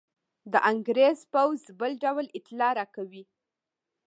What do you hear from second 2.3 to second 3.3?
اطلاع راکوي.